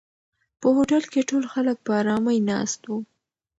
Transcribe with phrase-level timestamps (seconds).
[0.59, 2.97] په هوټل کې ټول خلک په آرامۍ ناست وو.